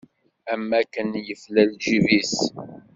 Am 0.53 0.67
akken 0.79 1.09
yefla 1.25 1.63
lǧib-is. 1.71 2.35